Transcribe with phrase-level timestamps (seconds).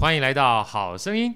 [0.00, 1.34] 欢迎来到好声音。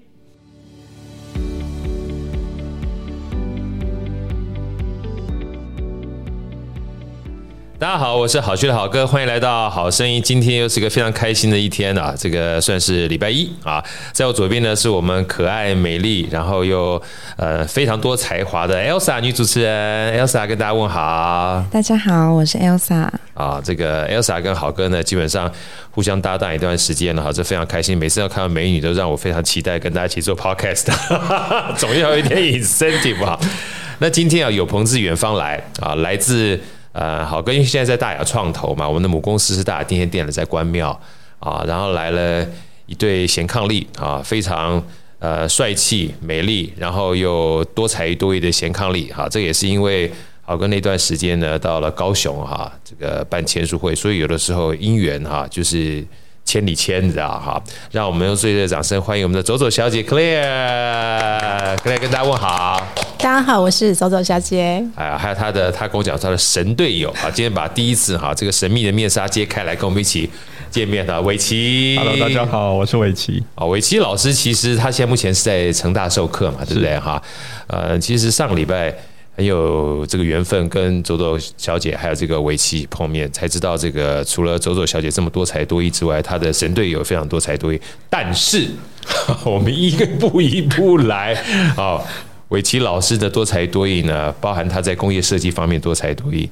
[7.77, 10.19] 大家好，我是好趣的好哥，欢迎来到好声音。
[10.19, 13.83] 今天又是一个非常开心的一天啊，这个算是礼拜一啊。
[14.11, 16.99] 在我左边呢，是我们可爱美丽，然后又
[17.37, 21.63] 呃非常多才华的 Elsa 女主持人，Elsa 跟大家问好。
[21.69, 23.11] 大家好，我是 Elsa。
[23.35, 25.51] 啊，这个 Elsa 跟好哥呢，基本上
[25.91, 27.95] 互相搭档一段时间了哈，这非常开心。
[27.95, 30.87] 每次要看到美女，都让我非常期待跟大家一起做 Podcast，
[31.77, 33.39] 总要有一点 incentive 哈。
[33.99, 36.59] 那今天啊，有朋自远方来啊，来自。
[36.97, 40.97] 呃，好哥，因为现在在大雅创投嘛，我们的母公司是大雅电线电的，在关庙
[41.39, 42.47] 啊，然后来了
[42.85, 44.81] 一对贤伉俪啊，非常
[45.19, 50.09] 呃帅气、美丽，然后又多才多艺的贤伉俪哈，这也是因为
[50.45, 56.05] 好跟那段时间呢，到了高雄哈，这个办签书会，所以有的时候姻缘哈，就是。
[56.47, 57.59] 千里牵，你知道哈？
[57.89, 62.79] 让我们用最热烈的掌声欢迎我们的走走小姐 Claire，Claire 跟大家问好。
[63.17, 64.85] 大家好，我是走走小姐。
[64.93, 70.29] 哎呀，还有他的，他跟我讲他的神队友啊，今天把第一次哈这个神秘的面纱揭开来，跟我们一起
[70.69, 71.95] 见面的伟奇。
[71.97, 73.43] Hello，大家好，我是伟奇。
[73.55, 77.19] 啊，伟奇老师其实他现在目前是在成大授课嘛，对不对哈？
[77.65, 78.95] 呃，其实上个礼拜。
[79.35, 87.81] 很有这个缘分，跟走走小姐还有这个伟奇碰面，才知道这个除了走走小姐这么多才多艺之外，她的神队友非常多才多艺。
[88.09, 88.65] 但是
[89.43, 91.33] 我们一步一步来
[91.75, 92.01] 啊，
[92.47, 96.49] 伟奇老师的多才多艺呢，包含他在工业设计方面多才多艺，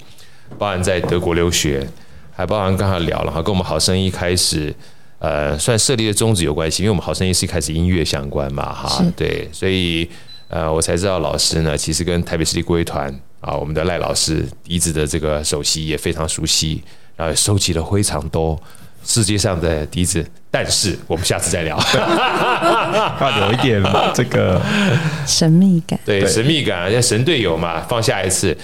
[0.57, 1.87] 包含在德国留学，
[2.35, 4.75] 还包含刚才聊了哈，跟我们好声音开始
[5.19, 10.09] 呃，算设立的宗旨有关系，因为我们好声音是一开始音乐相关嘛哈，对，所以。
[10.53, 16.79] 呃，我才知道老师呢，其实跟台北市立国乐团啊，我们的赖老师笛子的这个首席也非常熟悉，
[17.15, 18.61] 然后也收集了非常多
[19.03, 20.23] 世界上的笛子。
[20.51, 21.75] 但是我们下次再聊，
[23.19, 23.81] 要有一点
[24.13, 24.61] 这个
[25.25, 25.99] 神秘感。
[26.05, 28.55] 对，神秘感，要神队友嘛，放下一次。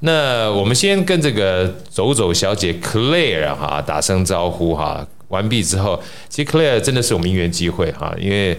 [0.00, 8.54] 那我们先跟这个走走小姐 Claire 哈打声招呼哈，完毕之后，其实 Claire 真的是我们因缘机会哈，因为。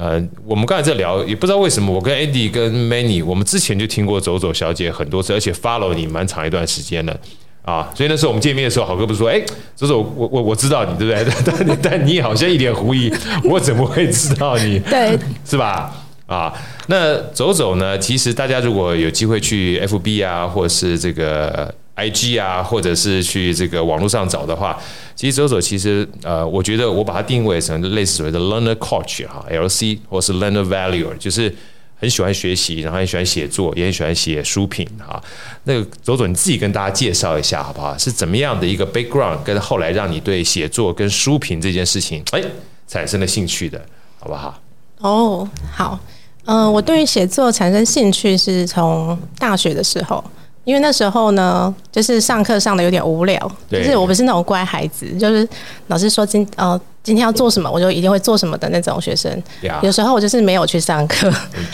[0.00, 7.18] 呃，我们刚才在聊，也不知道为什么，我跟 Andy 跟 Manny，我们之前就听过走走小姐很多次，而且 follow 你蛮长一段时间了
[7.62, 7.90] 啊。
[7.96, 9.42] 所以那时候我们见面的时候，好哥不是说，哎，
[9.74, 11.34] 走走，我我我知道你，对不对？
[11.44, 14.78] 但但你好像一脸狐疑，我怎么会知道你？
[14.88, 15.92] 对， 是吧？
[16.26, 16.54] 啊，
[16.86, 17.98] 那走走呢？
[17.98, 21.74] 其实大家如果有机会去 FB 啊，或者是这个。
[21.98, 24.80] IG 啊，或者是去这个网络上找的话，
[25.16, 31.52] 其实走走其实呃，我觉得我把它定位成类似所谓的 learner coach 哈，LC 或是 learner value，就是
[32.00, 35.20] 很喜欢学习，然后很喜欢写作，也很喜欢写书评哈。
[35.64, 37.98] 那个走走你自己跟大家介绍一下好不好？
[37.98, 42.40] 是怎么样的一个 background，跟后来让你对写作跟书评这件事情哎
[42.86, 43.84] 产生了兴趣的，
[44.20, 44.60] 好不好？
[44.98, 45.98] 哦，好，
[46.44, 50.22] 嗯、我对于写作产生兴趣是从大学的时候。
[50.68, 53.40] 因为那时候呢，就是上课上的有点无聊，
[53.70, 55.48] 就是我不是那种乖孩子，就是
[55.86, 59.42] 老师说今呃今天要做什么，我就一定会做什么的那种学生。
[59.80, 61.32] 有时候我就是没有去上课，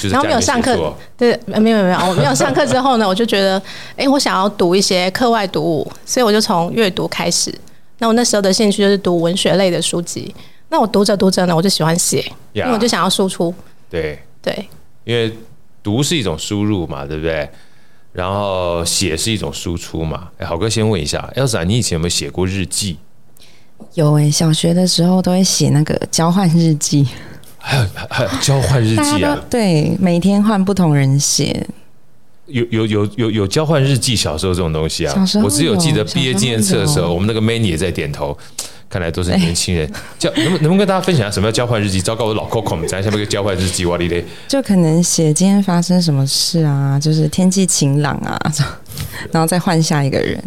[0.09, 3.61] 然后没有上课，对，没有没有我没有上课之后呢，我就觉得，
[3.97, 7.53] 哎，我想要读一些课外读物，所以我就从阅读开始。
[7.99, 10.33] 那我那时候的兴趣就是读文学类的书籍。
[10.69, 13.53] 那我读着读着呢，我就喜欢写，因为我就想要输出。
[13.91, 14.69] 对对，
[15.03, 15.37] 因为
[15.83, 17.51] 读是一种输入嘛，对不对？
[18.15, 20.29] 然后写是一种输出嘛？
[20.39, 22.97] 哎，好哥先问一下，Elsa，你以前有没有写过日记？
[23.95, 27.07] 有哎、欸，小学的时候都会写那个交换日记，
[27.59, 29.37] 还有还有交换日记啊？
[29.51, 31.67] 对，每天换不同人写。
[32.47, 35.27] 有有有有有交换日记，小时候这种东西啊？
[35.43, 38.37] 我只有记得毕业纪念册的时候，我们那个 Manny 也在点头。
[38.95, 42.01] 看来都是年轻人，交能不能不能跟大家分享下什么叫交换日记？
[42.01, 44.25] 糟糕，我老 Coco，咱下面个交换日记，哇哩嘞！
[44.47, 48.39] 就可能写今天发生什么事啊，就是天气晴朗啊，
[49.33, 50.41] 然后再换下一个人。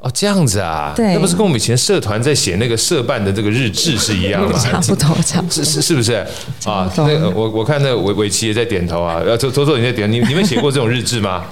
[0.00, 0.92] 哦，这样子啊？
[0.96, 4.58] 对，那不是跟我们以前社团在写那个社办的这个日志是一样吗？
[4.58, 6.14] 差不多，差不多，是是是不是
[6.64, 6.90] 啊？
[6.96, 11.44] 那个我我看那个伟伟奇也在点头啊，呃，周周周，你在点，你你们写过这种日志吗？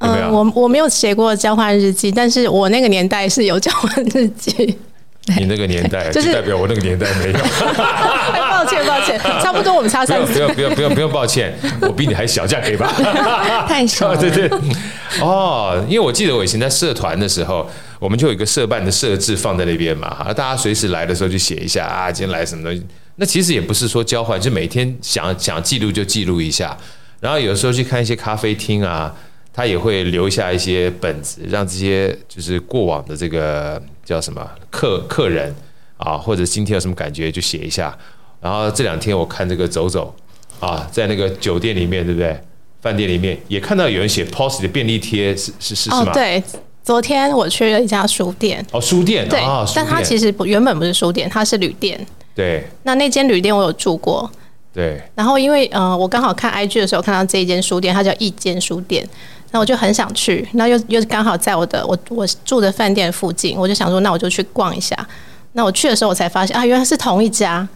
[0.00, 4.76] 嗯、呃，我我没有写过交换日记，但是我那个年代是有交换日记。
[5.36, 7.38] 你那个年代， 就代表我那个年代没有。
[8.48, 10.34] 抱歉，抱歉，差不多我们差三岁。
[10.34, 12.92] 不用，不用，不用，不用抱歉，我比你还小，这样可以吧？
[13.68, 14.16] 太小了。
[14.16, 14.50] 对对。
[15.20, 22.84] 哦，因为我记得我以前在社团的时候，我们就有一个社办的设置放在那边嘛，哈，大家随时来的时候就写一下啊，今天来什么东西。
[23.16, 26.76] 那其实也不是说交换，就每天想想记录就记录一下，
[27.20, 29.14] 然后有时候去看一些咖啡厅啊。
[29.58, 35.52] 他也会留下一些本子，让这些就是过往的这个叫什么客客人
[35.96, 37.92] 啊，或者今天有什么感觉就写一下。
[38.40, 40.14] 然后这两天我看这个走走
[40.60, 42.40] 啊，在那个酒店里面，对不对？
[42.80, 46.12] 饭店里面也看到有人写 POS 的便利贴，是是是是吗？
[46.12, 46.40] 对。
[46.84, 51.98] 昨天我去了一家书店哦，书店对，哦、但它其实不原本不是书店，它是旅店。
[52.32, 54.30] 对，那那间旅店我有住过。
[54.72, 59.04] 对，然后因为呃，我刚好看 IG 的时候看到这一间书店，它叫一间书店，
[59.50, 64.96] 那我就很想去，那又又刚好在我的我我住的饭店附近，我就想说，那我就去逛一下。
[65.52, 67.66] 那我去的时候，我才发现啊，原来是同一家。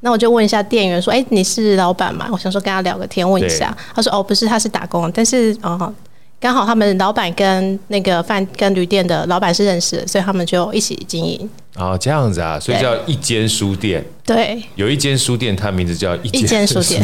[0.00, 3.76] 那我就问一下店员说：“哎，你是老板吗？”我想说跟他聊个天，问一下。
[3.94, 5.76] 他说：“哦，不是，他是打工，但是哦。
[5.80, 5.94] 呃”
[6.40, 11.48] 刚好他们老板跟那个饭跟旅店的老板是认识的，所以他们就一起经营。
[11.76, 14.02] 哦，这样子啊，所以叫一间书店。
[14.24, 17.02] 对，有一间书店，它名字叫一间书店，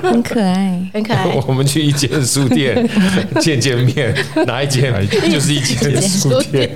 [0.00, 1.26] 很可爱，很可爱。
[1.48, 2.88] 我们去一间书店
[3.42, 4.14] 见见面，
[4.46, 4.92] 哪一间
[5.30, 6.70] 就是一间书店。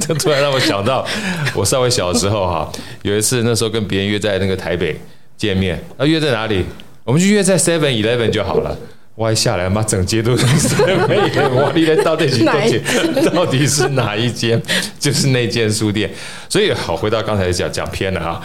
[0.00, 1.06] 这突然让我想到，
[1.54, 2.72] 我稍微小的时候哈，
[3.02, 4.98] 有一次那时候跟别人约在那个台北
[5.36, 6.64] 见面，啊，约在哪里？
[7.04, 8.76] 我们就约在 Seven Eleven 就好了。
[9.16, 12.42] 歪下来嘛，整街都是 Seven，我里面到底是？
[13.30, 14.60] 到底是哪一间？
[14.98, 16.10] 就是那间书店。
[16.48, 18.40] 所以好，回到刚才讲讲偏了啊。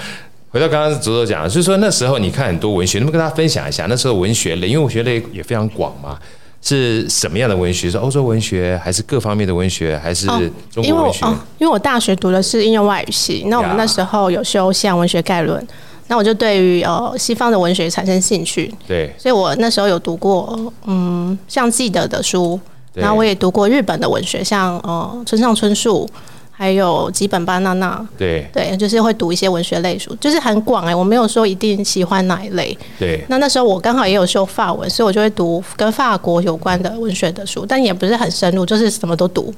[0.49, 3.85] 回到刚刚左左讲的，所以说那时候你看很多文学，能不能跟大家分享一下？
[3.87, 6.17] 那时候文学类，因为文学类也非常广嘛，
[6.61, 7.89] 是什么样的文学？
[7.89, 10.25] 是欧洲文学，还是各方面的文学，还是
[10.71, 11.25] 中国文学？
[11.25, 15.65] 哦，因为，哦，因为我大学读的是应用外语系，那我们那时候有修西洋文学概论。
[16.07, 22.59] 那我就对于呃西方的文学产生兴趣，对，所以我那时候有读过嗯像记得的书，
[22.94, 26.09] 然后我也读过日本的文学，像呃村上春树，
[26.50, 33.24] 还有吉本巴娜娜，对对，就是会读一些文学类书，就是很广哎、欸，我没有说一定喜欢哪一类，对。
[33.27, 39.53] 那那时候我刚好也有修法文，所以我就会读跟法国有关的文学的书，但也不是很深入，就是什么都读。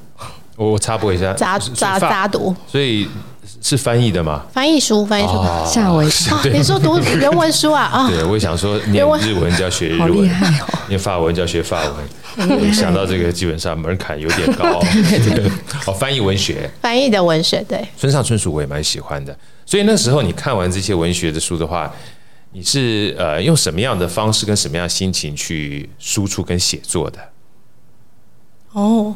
[0.56, 3.08] 我插播一下，杂杂杂读，所以。
[3.60, 4.46] 是翻译的吗？
[4.52, 5.32] 翻译书，翻译书，
[5.66, 6.42] 吓我一跳。
[6.44, 7.82] 你说读原文书啊？
[7.82, 10.30] 啊，对，我也想说念日文就要学日文！
[10.88, 12.72] 念法文就要学法文。
[12.72, 14.80] 想到这个，基本上门槛有点高。
[15.86, 17.86] 哦，翻译文学，翻译的文学，对。
[17.98, 19.36] 村上春树我也蛮喜欢的。
[19.66, 21.92] 所以那时候你看完这些文学的书的话，
[22.52, 27.18] 你是呃用什么样的方式跟什么样心情去输出跟写作的？
[28.72, 29.14] 哦。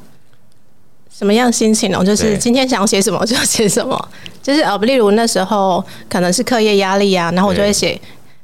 [1.17, 2.05] 什么样心情呢？
[2.05, 4.09] 就是今天想写什么就写什么，
[4.43, 7.99] 就是呃，例如那时候可能是课业压力啊，然后我就会写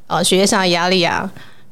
[0.06, 1.28] 呃学业上的压力啊，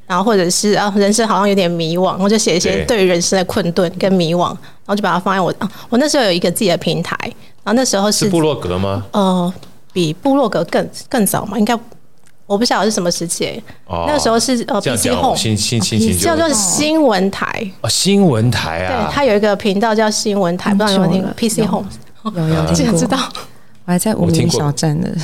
[0.07, 7.17] 然后或者是啊人生好像有点迷惘，我就写一些对于人生的困顿跟迷惘，然后就把它放在我啊，我那时候有一个自己的平台，
[7.63, 9.05] 然后那时候是，是部落格吗？
[9.13, 9.55] 呃，
[9.93, 11.79] 比部落格更更早嘛，应该。
[12.49, 17.71] 我不晓得是什么时期，哦、那个时候是呃，PC Home 新新新新叫做新闻台。
[17.83, 21.87] 哦，新闻台啊，对，它有一个频道叫新闻台，不知道你有没有听过 PC Home？
[22.35, 23.19] 有有听过，知道，
[23.85, 25.15] 我还在无名小站的。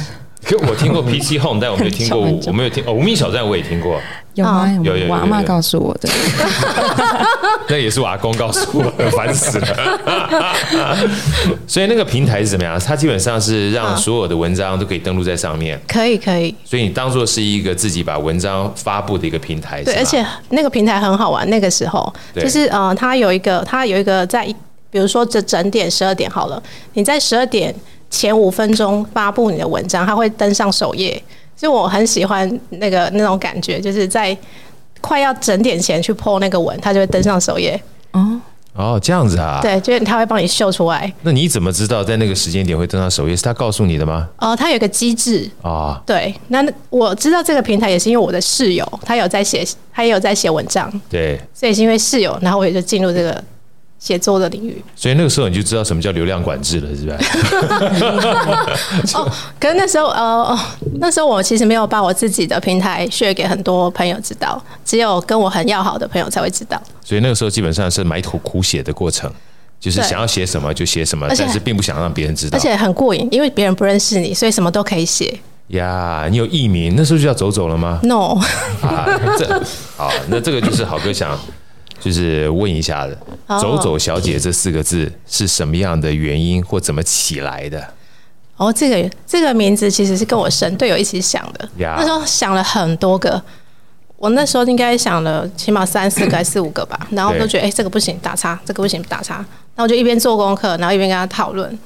[0.45, 3.99] 可我听过 PC Home，但我没有听过， 我没有听哦，无名小站我也听过。
[4.35, 4.69] 有吗？
[4.83, 6.09] 有有有，我阿嬷告诉我的。
[7.69, 10.57] 那也是我阿公告诉我的，烦死了。
[11.67, 12.79] 所以那个平台是怎么样？
[12.81, 15.81] 它基本上是让所有的文章都可以登录在上面。
[15.89, 16.55] 可以可以。
[16.65, 19.83] 所以你当做是一个自己把文章发布的一个平台。
[19.83, 21.49] 对，而且那个平台很好玩。
[21.49, 24.45] 那个时候就是呃，它有一个，它有一个在，
[24.91, 27.75] 比如说这整点十二点好了，你在十二点
[28.11, 31.23] 前五分钟发布你的文章，它会登上首页。
[31.65, 34.37] 就我很喜欢那个那种感觉，就是在
[35.01, 37.81] 快要整点前去 po 那个文，它就会登上首页。
[38.13, 38.39] 哦
[38.75, 39.61] 哦，这样子啊？
[39.63, 41.11] 对，就是他会帮你秀出来。
[41.23, 43.35] 那你怎么知道在那个时间点会登上首页？
[43.35, 44.29] 是他告诉你的吗？
[44.39, 46.03] 哦，他有个机制啊。
[46.05, 50.93] 对，那我知道这个平台也是因为我的室友，他有在写，他也有在写文章。
[51.09, 53.43] 对，所以是因为室友，然后我也就进入这个。
[54.05, 57.11] 写作的领域，所以那个时候你就知道什么叫流量管制了，是不
[59.09, 59.17] 是？
[59.17, 59.27] 哦，
[59.59, 60.59] 可是那时候呃，
[61.01, 66.79] 那时候我其实没有把我自己的平台 share 给很多朋友知道，只有跟我很要好的朋友才会知道。
[67.03, 69.33] 所以那个时候基本上是埋头苦写的过程，
[69.81, 75.41] 就是想要写什么就写什么，但是并不想让别人知道，而且很过瘾，因为别人不认识你，所以什么都可以写。
[75.69, 78.39] 呀，你有艺名，那时候就要走走了吗？No，
[78.85, 79.07] 啊，
[79.39, 79.63] 这
[79.97, 81.35] 好，那这个就是好哥想。
[82.05, 83.19] 就是问一下的
[83.59, 87.83] ，“走走小姐”这四个字是什么样的原因或怎么起来的？
[88.59, 91.69] 哦，这个这个名字其实是跟我神队友一起想的。
[91.79, 93.43] 那时候想了很多个，
[94.17, 97.09] 我那时候应该想了起码三四个还是四五个吧。
[97.11, 99.43] 然后都觉得哎，这个不行，打叉；这个不行，打叉。
[99.75, 101.79] 那我就一边做功课，然后一边跟他讨论。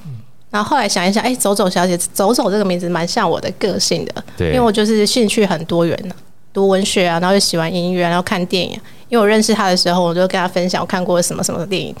[0.51, 6.15] 然后后来想一想，哎，“走走小姐”“走走”这个名字蛮像我的个性的，对，因为我就是兴趣很多元的。
[6.53, 8.71] 读文学啊，然后又喜欢音乐，然后看电影。
[9.09, 11.95] 因为我认识他的时候，我就跟他分享我看过什么什么的电影，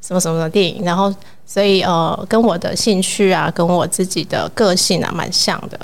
[0.00, 0.84] 什么什么的电影。
[0.84, 1.12] 然后，
[1.44, 5.78] 所以呃，跟我的兴趣啊，跟我自己的个性啊，蛮像的。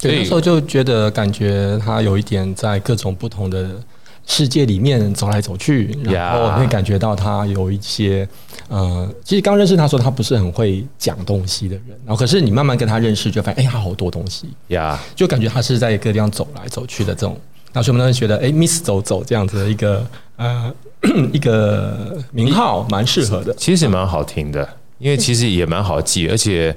[0.00, 3.68] 对，那时候就觉得感觉他有一点在各种不同的
[4.26, 8.28] 世界里面走来走去，然后会感觉到他有一些
[8.70, 17.36] 呃，其实刚认识他说他不是很会讲东西的人，然后可是你慢慢跟他认识，就发现哎，他好多东西呀，就感觉他是在各地方走来走去的这种。
[17.72, 20.72] 那所以我们当时觉得，哎，Miss 走走这样子的一个呃
[21.32, 26.76] 一个名号蛮适合的，其实蛮好听的，因为其实也蛮好记，而且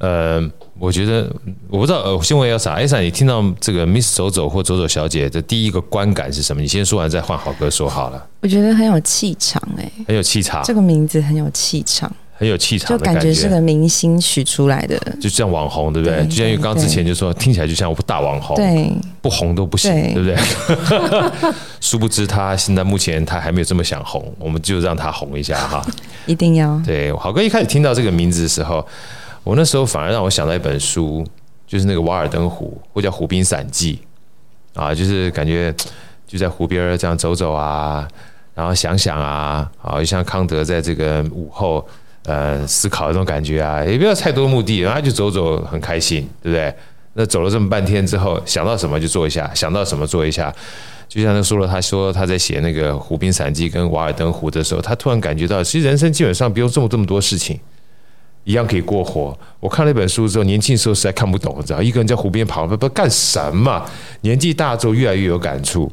[0.00, 0.42] 呃，
[0.78, 1.30] 我觉得
[1.68, 6.62] 我不知道，呃，我先问一下 Elsa，你听到这个 Miss 走走或走走小姐的第一个观感是什么？
[6.62, 8.26] 你先说完再换好哥说好了。
[8.40, 12.10] 我觉得很有气场，哎，很有气场，这个名字很有气场。
[12.32, 16.16] 很有气场，就感觉是个明星取出来的，就像网红，对不对？
[16.20, 18.90] 对，就像因为刚之前就说，听起来就像大网红，对，
[19.20, 21.52] 不红都不行，对，对不对？
[21.82, 25.86] 殊不知他现在目前他还没有这么想红，我们就让他红一下哈，
[26.24, 26.80] 一定要。
[26.82, 28.82] 对，好哥一开始听到这个名字的时候，
[29.44, 31.24] 我那时候反而让我想到一本书，
[31.66, 33.98] 就是那个《瓦尔登湖》或叫《湖滨散记》
[34.80, 35.74] 啊，就是感觉
[36.26, 38.06] 就在湖边这样走走啊，
[38.54, 41.86] 然后想想啊，啊，就像康德在这个午后。
[42.24, 46.72] 呃，思考的那种感觉啊，也不要太多目的，然后就走走，很开心，对不对？
[47.14, 50.54] 那走了这么半天之后，想到什么就做一下，想到什么做一下。
[51.08, 57.58] 就像那说了，他说他在写那个《湖滨散记》跟《瓦尔登湖》的时候，他突然感觉到，其实人生基本上不用这么这么多事情，
[58.44, 59.38] 一样可以过活。
[59.58, 63.84] 我看了一本书之后，年轻时候实在看不懂，你知道，一个人在湖边跑，不不干什么？
[64.22, 65.90] 年纪大之后越来越有感触，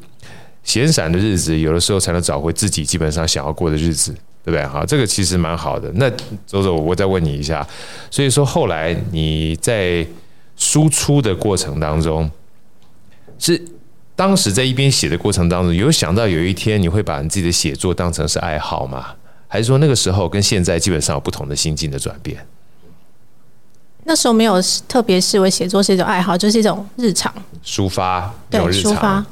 [0.63, 4.15] 闲散的日子，有的时候才能找回自己基本上想要过的日子。
[4.43, 4.65] 对不对？
[4.65, 5.91] 好，这个其实蛮好的。
[5.95, 6.09] 那
[6.45, 7.67] 走走，我再问你一下，
[8.09, 10.07] 所以说后来你在
[10.55, 12.31] 输出的过程当中，
[13.37, 13.61] 是
[14.15, 19.07] 当时在一边写的过程当中，有想到有一天你会把你自己的写作当成是爱好吗？
[19.47, 22.37] 还是说那个时候跟现在基本上有不同的心境的转变？
[24.03, 27.33] 那时候没有特别视为写作是一种爱好，就是一种日常
[27.65, 29.25] 抒发，对，抒发。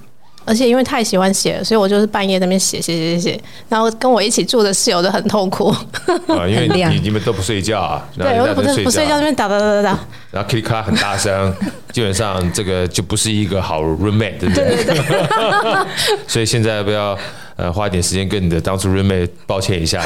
[0.47, 5.69] 而且因为太喜欢写了，所以我就是半夜在那边写写写写，然后跟我一起住的室友都很痛苦。
[5.69, 8.07] 啊，因为你你们都不睡觉啊？
[8.15, 9.99] 对，我不是不睡觉，那边打打打打打。
[10.29, 11.51] 然后 K 卡很大声，
[11.91, 14.75] 基本上这个就不是一个好 roommate，对不对？
[14.75, 15.87] 对对对。
[16.27, 17.17] 所以现在不要
[17.55, 20.03] 呃花一点时间跟你的当初 roommate 抱歉一下，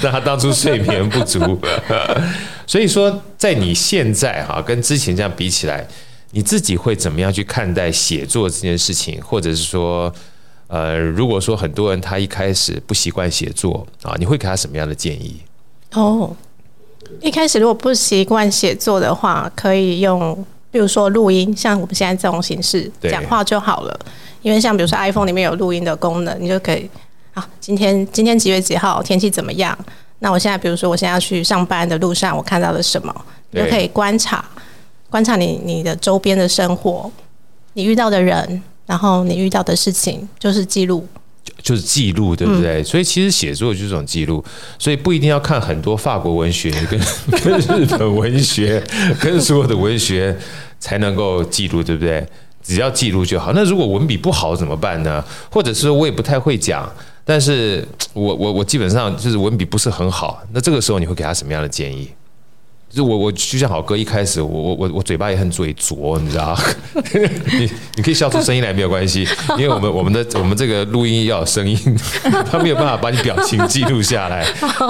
[0.00, 1.58] 让他当初睡眠不足。
[2.66, 5.86] 所以说，在你现在哈跟之前这样比起来。
[6.30, 9.18] 你自己会怎么样去看待写作这件事情？
[9.22, 10.12] 或者是说，
[10.66, 15.40] 呃，如果说很多人他一开始不习惯写作啊，你会给他什么样的建议？
[15.94, 16.36] 哦，
[17.22, 24.00] 一开始如果不习惯写作的话，可以用，比如说录音，像我们现在这种形式讲话就好了。
[24.48, 26.88] 因为像比如说 iPhone 里面有录音的功能，你就可以
[27.34, 29.78] 啊，今天今天几月几号，天气怎么样？
[30.20, 33.14] 那我现在比如说我现在要去上班的路上，我看到了什么，
[33.50, 34.42] 你就可以观察。
[35.10, 37.10] 观察你你的周边的生活，
[37.74, 41.06] 你遇到的人，然后你遇到的事情，就是记录，
[41.44, 42.80] 就就是记录，对不对？
[42.80, 44.42] 嗯、所以其实写作就是这种记录，
[44.78, 46.98] 所以不一定要看很多法国文学跟
[47.44, 48.82] 跟日本文学
[49.20, 50.34] 跟所有的文学
[50.80, 52.26] 才能够记录，对不对？
[52.62, 53.52] 只要记录就好。
[53.54, 55.24] 那如果文笔不好怎么办呢？
[55.50, 56.90] 或者是我也不太会讲，
[57.24, 62.10] 但是我我我基本上就是文笔不是很好，那这个时候你会给他什么样的建议？
[62.90, 66.58] 就我我就像好哥一开始我我我我嘴巴也很嘴拙，你知道
[67.58, 71.78] 你你可以笑出声音来没有关系，因为我们我们的我们这个录音要有声音，
[72.50, 74.46] 他没有办法把你表情记录下来。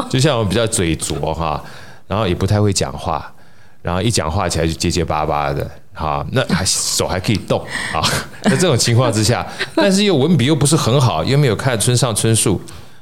[0.08, 1.60] 就像我比较嘴拙哈，
[2.06, 3.34] 然后也不太会讲话，
[3.82, 7.60] 然后一讲话起来就结结巴巴的好，那还手还可以动
[7.92, 8.00] 啊。
[8.42, 12.60] 在这种情况之下，但是又文笔又不是很好，又没有看村上春树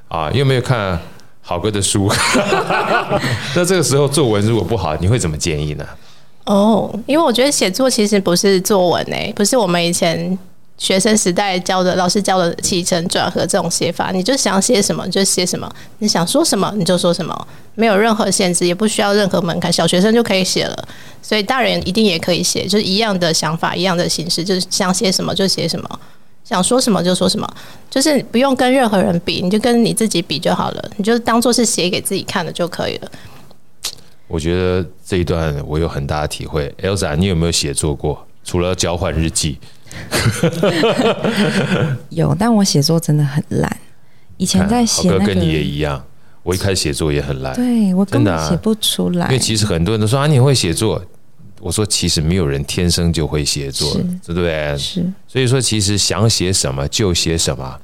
[0.08, 0.98] 啊，又没有看。
[1.48, 2.10] 好哥的书，
[3.54, 5.86] 那这个时候作文如果不好，你会怎么建议呢？
[6.46, 10.36] 哦，因为我觉得写作其实不是作文诶，不是我们以前
[10.78, 20.88] 学生时代教的老师教的起承转合这种写法，你就想写什么就写什么，你想说什么你就说什么，没有任何限制，也不需要任何门槛，小学生就可以写了，
[21.22, 26.00] 所以大人一定也可以写，就是一样的想法，一样的形式，就是想写什么就写什么。
[26.44, 27.56] 想说什么就说什么，
[27.90, 30.90] 就是不用跟任何人比，你就跟你自己比就好了。
[30.96, 33.10] 你就当做是写给自己看的就可以了。
[34.28, 36.72] 我觉得这一段我有很大的体会。
[36.80, 38.24] Elsa，你有没有写作过？
[38.44, 39.58] 除了交换日记，
[42.10, 43.76] 有，但我写作真的很烂。
[44.36, 46.02] 以前在写、那个，跟你也一样，
[46.42, 49.26] 我一开始写作也很烂，对我根本写不出来。
[49.26, 51.02] 因为其实很多人都说啊，你会写作。
[51.58, 54.76] 我说，其实没有人天生就会写作，对不对？
[54.76, 57.80] 是，所以说其实想写什么就写什么，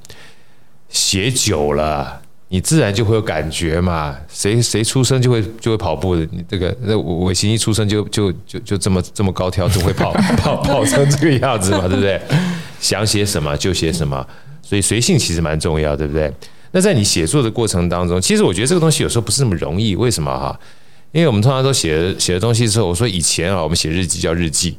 [0.89, 2.21] 写久了，
[2.53, 4.15] 你自然就会有感觉嘛。
[4.31, 12.21] 谁谁出生就会就会跑步的，你这个那伟琴一出生就就就就这么这么高挑，就会跑 跑跑成这个样子嘛，对不对？
[12.79, 14.23] 想写什么就写什么，
[14.61, 16.31] 所以随性其实蛮重要，对不对？
[16.73, 19.95] 那在你写作的过程当中，其实我觉得这个东西有时候不是那么容易。
[19.95, 20.59] 为什么哈？
[21.11, 24.77] 因为我们通常都写写的东西之后，我说以前啊，我们写日记叫日记，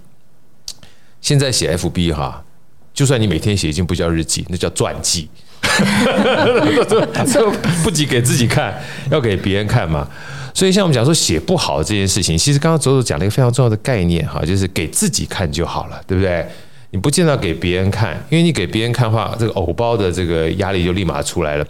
[1.21, 2.45] 现在写 FB 哈，
[2.93, 5.29] 就算你每天写，已经不叫日记，那叫传记。
[7.27, 7.51] 这
[7.83, 8.75] 不仅给自己看，
[9.11, 10.09] 要给别人看嘛。
[10.53, 16.47] 所以像我们讲说写不好这件事情，其实刚刚左左讲了一个非常重要的概念哈，就是给自己看就好了，对不对？
[16.91, 21.67] 你不见到给别人看，因为你给别人看的话，这个偶包的这个压力就立马出来了。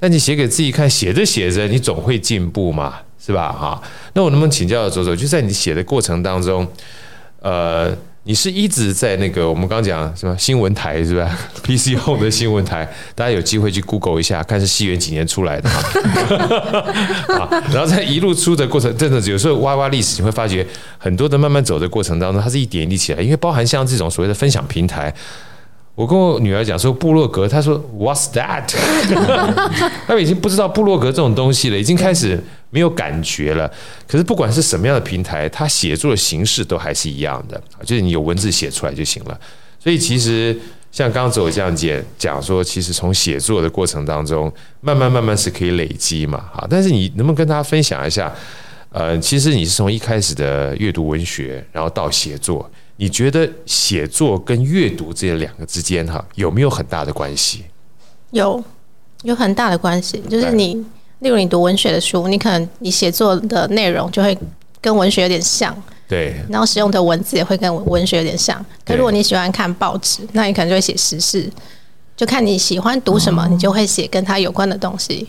[0.00, 3.52] 但你写给自己看，写着写着，你总会进步嘛，是吧？
[3.52, 3.82] 哈，
[4.14, 5.14] 那我能不能请教左左？
[5.14, 6.66] 就在你写的过程当中，
[7.40, 7.94] 呃。
[8.26, 11.30] 你是一直在那个我们刚刚讲什么新闻台是吧
[11.62, 17.48] ？PC Home 的新闻台，大家有机会去 Google 一下，看是西元几年出来的啊。
[17.70, 20.66] 然后在一路出的过程，真的有时候挖挖历史，你会发觉
[20.96, 25.12] 很多的慢慢走的过程当中，它是一点一滴起来，因为包含像这种所谓的分享平台。
[25.94, 28.74] 我跟我女儿讲说部落格，她说 What's that？
[30.08, 32.42] 她已经不知道部落格这种东西了，已经开始
[32.74, 33.70] 没有感觉了。
[34.08, 39.40] 可是不管是什么样的平台，它写作的形式都还是一样的，就是你有文字写出来就行了。
[39.78, 40.58] 所以其实
[40.90, 46.44] 像刚刚走这样讲讲说，其实从写作的过程当中，慢慢慢慢是可以累积嘛。
[46.52, 48.34] 哈，但是你能不能跟大家分享一下？
[48.90, 52.68] 呃，其实你是从一开始的阅读文学，然后到写作。
[52.96, 57.64] 你觉得写作跟阅读这两个之间哈有没有很大的关系？
[58.30, 58.62] 有，
[59.22, 60.22] 有很大的关系。
[60.28, 60.84] 就是你，
[61.24, 64.36] 例如你读文学的书，你可能你写作的内容就会
[64.78, 65.74] 跟文学有点像，
[66.06, 66.36] 对。
[66.50, 68.62] 然后使用的文字也会跟文学有点像。
[68.84, 71.50] 可如果你喜欢看报纸，那你可能就会写时事，
[72.14, 75.26] 就看你喜欢读什么，你就会写跟它有关的东西。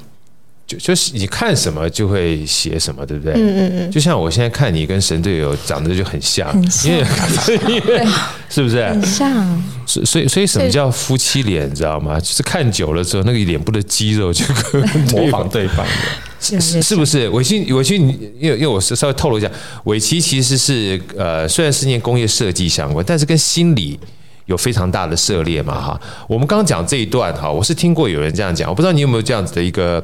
[0.67, 3.33] 就就是你看什么就会写什么，对不对？
[3.33, 3.91] 嗯嗯嗯。
[3.91, 8.05] 就像我现在看你跟神队友长得就很像，很像，因为
[8.49, 8.83] 是不是？
[8.83, 9.63] 很像。
[9.85, 11.69] 所以所以所以什么叫夫妻脸？
[11.69, 12.19] 你知道吗？
[12.19, 14.79] 就是看久了之后，那个脸部的肌肉就可
[15.13, 17.29] 模仿对方的，是是不是？
[17.29, 19.49] 伟奇伟奇，你因为因为我是稍微透露一下，
[19.83, 23.99] 伟奇其实是呃，虽然是念工业设计相关，但是跟心理
[24.47, 26.01] 有非常大的涉猎嘛哈。
[26.27, 30.03] 我们刚刚讲这一段哈，我是听过有人这样讲，我不知道你有没有这样子的一个。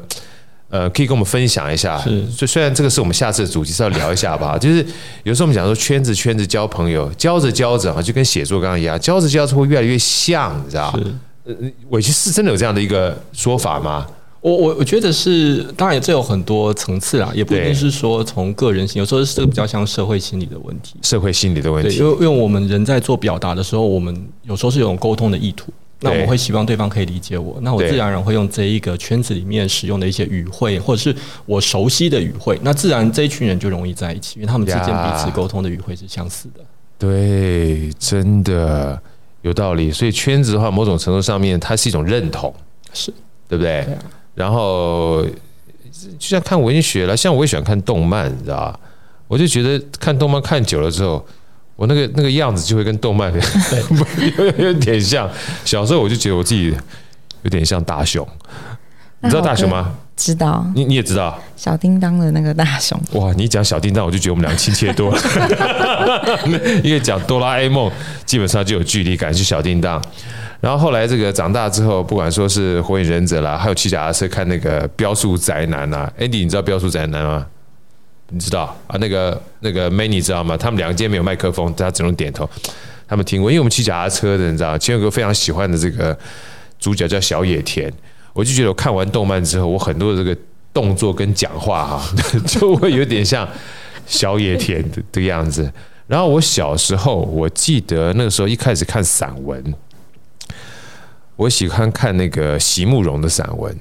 [0.72, 2.00] 呃，可以跟我们分享一下。
[2.00, 4.58] 是，就虽然这个是我们下次的主题，是要聊一下吧。
[4.60, 4.84] 就是
[5.24, 10.92] 有时候我们讲说圈子圈子交朋友，交着交着啊，就跟写作刚刚一样，交着交着会越来越像，你知道？
[10.98, 11.04] 是。
[11.44, 11.56] 呃，
[11.90, 14.08] 委屈是真的有这样的一个说法吗？
[14.42, 20.96] 我我我觉得是，当然这有很多层次啦，也不一定是说从个人性，有时候是这个比较像社会心理的问题。
[21.04, 21.98] 社会心理的问题。
[21.98, 25.72] 因为因为我们人在做表达的时候，我们有时候是有种沟通的意图。
[26.04, 36.62] 那我会希望对方可以理解我，那我自然而然会用这一个圈子里面使用的一些语汇，或者是我熟悉的语汇，那自然这一群人就容易在一起，因为他们之间彼此沟通的语汇是相似的。
[36.98, 39.00] 对，真的
[39.44, 39.92] 有道理。
[39.92, 42.52] 所以圈子的话，某种程度上面，它是一种认同，
[42.94, 43.14] 是
[43.48, 43.86] 对不对？
[44.34, 45.24] 然后
[46.18, 48.80] 就像看文学了，像我也喜欢看动漫，你知道吧？
[49.28, 51.24] 我就觉得看动漫看久了之后。
[51.82, 55.28] 我那个那个样子就会跟动漫有 有点像。
[55.66, 56.72] 小时候我就觉得我自己
[57.42, 58.24] 有点像大雄，
[59.22, 59.92] 你知道大雄吗？
[60.16, 60.64] 知道。
[60.76, 63.02] 你你也知道小叮当的那个大雄。
[63.14, 65.20] 哇，你讲小叮当，我就觉得我们俩亲切多了。
[66.84, 67.92] 因为讲哆啦 A 梦，
[68.28, 70.00] 基本上就有距离感，是小叮当。
[70.60, 77.48] 然后后来这个长大之后，不管说是火影忍者啦，还有骑脚踏车看那个标速宅男啊，Andy，你知道标速宅男吗？
[78.32, 78.98] 你知道啊？
[79.00, 80.56] 那个那个 May 知道吗？
[80.56, 82.50] 他们两个今天没有麦克风，他只能点头。
[83.08, 86.18] 他们听过，因为我们骑脚踏车的，你知道，前有个非常喜欢的这个
[86.80, 87.92] 主角叫小野田。
[88.32, 90.36] 我就觉得我看完动漫之后，我很多的这个
[90.74, 92.16] 动作跟讲话哈，
[92.48, 93.46] 就会有点像
[94.08, 95.70] 小野田的这个样子。
[96.08, 99.62] 然后我小时候，我记得那个时候一开始看散文，
[101.36, 103.78] 我喜欢看那个席慕蓉的散文。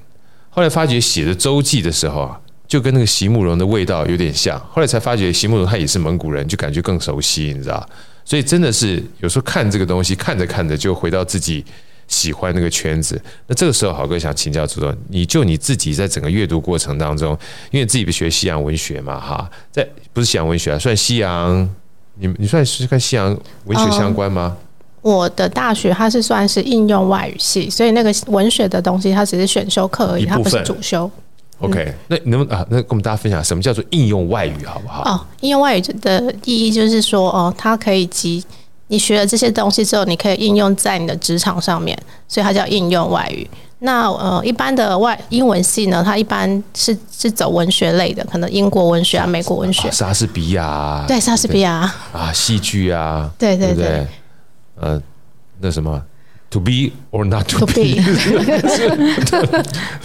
[0.48, 2.40] 后来发觉写的周记的时候啊。
[2.70, 7.85] 就跟那个席慕蓉的味道有点像，后来才发觉席慕蓉他也是蒙古人，就感觉更熟悉，你知道？
[8.24, 11.64] 所以真的是有时候看这个东西，看着看着就回到自己
[12.06, 13.20] 喜欢那个圈子。
[13.48, 17.37] 那这个时候，好哥想请教朱总，你就你自己在整个阅读过程当中，
[17.72, 21.68] 因为自己不学西洋文学嘛，哈，在不是西洋文学啊，算西洋，
[22.20, 24.56] 你你算是跟西洋文学相关吗？
[24.56, 31.11] 嗯，我的大学它是算是应用外语系，所以那个文学的东西它只是选修课而已，它不是主修。
[31.61, 32.66] OK，那你能不能啊？
[32.70, 35.03] 那跟我们大家分享什么叫做应用外语，好不好？
[35.05, 38.42] 哦，应用外语的意义就是说，哦，它可以及
[38.88, 41.96] 你学了这些东西之后，你可以应用在你的职场上面，
[42.27, 43.49] 所以它叫应用外语。
[43.83, 54.07] 那呃，一般的外英文系呢，它一般是是走文学类的，可能英国文学啊、美国文学、莎士比亚，对莎士比亚啊，戏剧啊，对对对，对，
[54.77, 55.03] 呃，
[55.61, 56.03] 那什么
[56.50, 57.72] ，to be or not to be，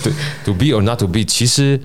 [0.03, 0.13] 对，
[0.45, 1.79] to be or not to be，其实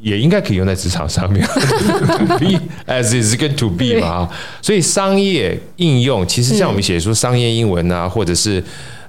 [0.00, 4.28] 也应该可以用在职场上面， to be as is 跟 to be 嘛，
[4.60, 8.62] 所以商业应用其实像我们写出商业英文啊，或者是。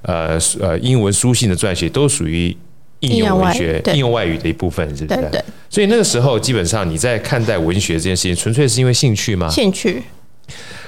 [0.04, 2.52] 呃呃，英文书信的撰写都属于
[2.98, 5.20] 应用文学、应用外语的一部分，是不是？
[5.20, 5.44] 对对。
[5.70, 9.48] 所以那个时候，基本上你在看待文学这件事情，纯粹是因为兴趣吗？
[9.48, 10.02] 兴趣。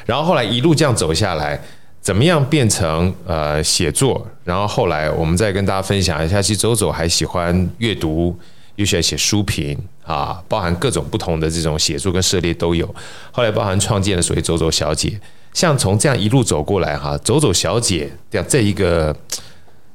[0.05, 1.63] 然后后来一路这样走下来，
[2.05, 4.27] 怎么样变成呃写作？
[4.45, 8.39] 然后后来我们再跟大家分享一下，其实走走还喜欢阅读，
[8.77, 12.95] 又喜欢写书评啊，包含各种不同的这种写作跟涉猎都有。
[13.33, 15.19] 后来包含创建了所谓走走小姐。
[15.55, 19.17] 像从这样一路走过来哈，走走小姐这样这一个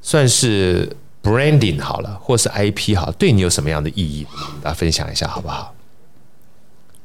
[0.02, 0.90] 算是
[1.22, 4.26] branding 好了，或是 IP 好，对你有什么样的意义？
[4.60, 5.72] 大家分享一下好不好？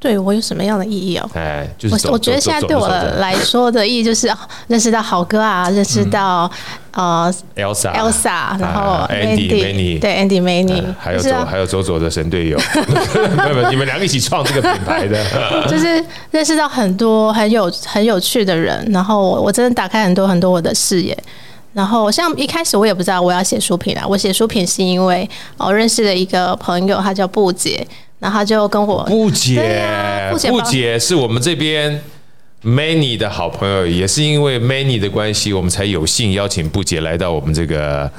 [0.06, 1.28] 对我有什么样的意义哦？
[1.34, 2.86] 哎，就是我我觉得现在对我
[3.18, 4.32] 来说的意义就是
[4.68, 6.48] 认识到好哥啊，认识到
[6.92, 12.56] 呃 Elsa Elsa，然后 Andy 对 Andy Many，还有左还有走走的神队友，
[13.36, 15.24] 没有没有，你们两个一起创这个品牌的，
[15.68, 21.16] 就是认识到很多很有很有趣的人，然后我真的打开很多很多我的视野。
[21.72, 27.86] 然后像一开始我也不知道我要写书评啊，我写书评是因为我认识了一个朋友，他叫布姐。
[28.26, 32.02] 然后他就跟我不解，不解，是我们这边
[32.64, 38.10] Many 的好朋友，也是因为 Many 的关系，我们才有幸邀请不解来到我们这个，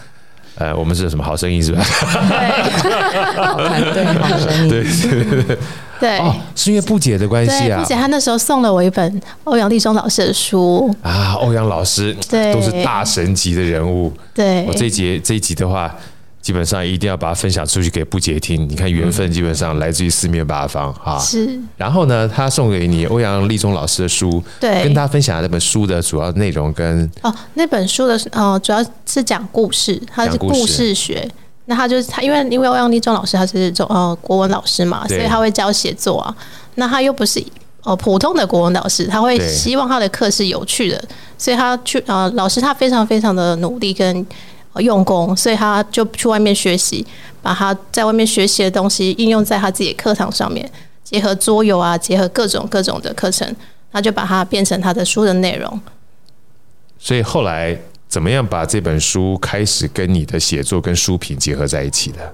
[0.56, 1.84] 呃，我们是什么好声音是吧？
[1.84, 5.58] 对， 好团队好声音，对对对
[6.00, 7.82] 对，哦，是因为不解的关系啊。
[7.82, 14.13] 不姐她那时候送了我一本欧阳立中老师的书啊，欧阳老师对都是大神级的人物。
[14.34, 15.93] 对，我这一节这一集的话。
[16.48, 18.66] 基本上一定要把它分享出去给不姐听。
[18.70, 21.20] 你看缘分基本上来自于四面八方哈。
[21.20, 21.60] 是。
[21.76, 31.30] 然后呢，他送给你欧阳立中老师的书，对，跟他分享这本书的主要内容跟哦，那本书的呃主要是讲故事，它是故事学。
[31.66, 36.34] 那他就是他，因为因为欧阳立中老师他是中呃国文老师嘛，所以他会教写作啊。
[36.76, 37.44] 那他又不是
[37.84, 41.04] 呃普通的国文老师，他会希望他的课是有趣的，
[41.38, 44.26] 所以他去呃老师他非常非常的努力跟。
[44.82, 47.06] 用功，所以他就去外面学习，
[47.42, 50.70] 把他在外面学习的东西应用在他自己的课堂上面，
[51.04, 53.56] 结合桌游啊，结合各种各种的课程，
[53.92, 55.80] 他就把它变成他的书的内容。
[57.00, 62.32] 所以后来怎么样把这本书开始跟你的写作跟书评结合在一起的？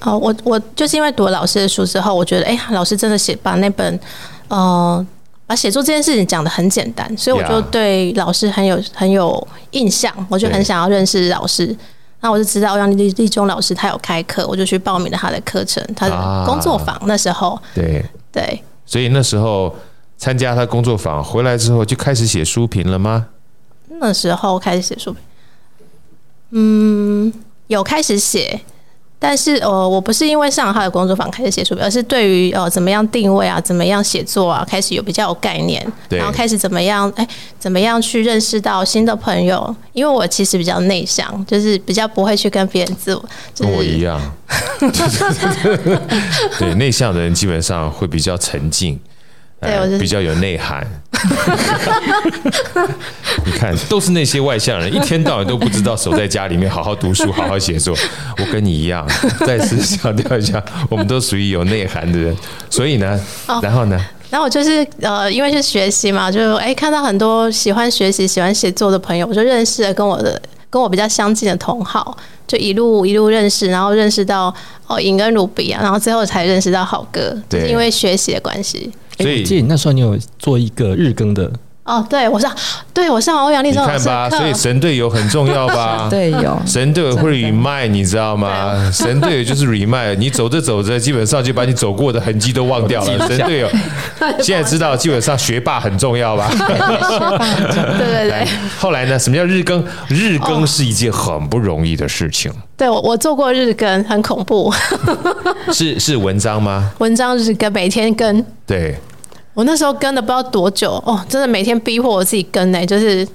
[0.00, 4.00] 哦，我我就是因为读了老师的书之后，我觉得哎，老师真的写把那本，
[4.48, 5.06] 呃。
[5.48, 11.74] 把写作这件事情讲的很简单，所以我就对老师很有很有印象，我就很想要认识老师。
[12.20, 17.00] 那我就知道欧阳立立中老师他有开课，我就去报名了他的课程，他的工作坊。
[17.06, 19.74] 那时候，对对，所以那时候
[20.18, 23.28] 参加他工作坊回来之后，就开始写书评了吗？
[23.88, 25.22] 那时候开始写书评，
[26.50, 27.32] 嗯，
[27.68, 28.60] 有开始写。
[29.18, 37.26] 但是呃，我不是因为上了他的工作坊开始写书，而是对于呃怎么样定位啊，怎么样写作啊，开始有比较有概念，然后开始怎么样哎，
[37.58, 39.74] 怎么样去认识到新的朋友。
[39.92, 43.24] 因为我其实比较内向，就是比较不会去跟别人自我，
[43.58, 44.20] 跟我一样。
[46.58, 48.98] 对，内向的人基本上会比较沉静。
[49.60, 50.86] 对，我是比较有内涵。
[53.44, 57.96] 你看，都是那些外向人，一天到晚都不知道守在家里面好好读书、好好写作。
[58.38, 59.04] 我跟你一样，
[59.44, 62.36] 再次强调一下，我们都属于有内涵的人。
[62.70, 63.20] 所以呢，
[63.60, 70.40] 然后呢， 然后我就是呃，因为是学习嘛，就哎看到很多喜欢学习、喜欢写作的朋友，我就认识了跟我的
[70.70, 72.16] 跟我比较相近的同好，
[72.46, 74.54] 就一路一路认识，然后认识到
[74.86, 78.92] 哦，尹跟鲁比啊，然后最后才认识到好哥，就是因为学习的关系。
[79.18, 81.50] 所以，记得那时候你有做一个日更的
[81.84, 82.54] 哦，对我上，
[82.92, 86.06] 对我上欧阳立中看吧，所以神队友很重要吧？
[86.12, 88.90] 队友神队友会 remind，你知道吗？
[88.92, 93.06] 神队友就是 remind，你走着走着，基本上就把你走过的痕迹都忘掉了。
[93.26, 93.68] 神队友
[94.42, 96.50] 现在知道，基本上学霸很重要吧？
[96.58, 98.46] 对对对。
[98.78, 99.18] 后来呢？
[99.18, 99.82] 什么叫日更？
[100.08, 102.52] 日更是一件很不容易的事情。
[102.78, 104.72] 对，我我做过日更，很恐怖。
[105.74, 106.92] 是是文章吗？
[106.98, 108.42] 文章日更，每天更。
[108.64, 108.96] 对。
[109.54, 113.26] 我那时候跟的不知道多久哦，真的每天逼迫我自己跟呢、欸，就是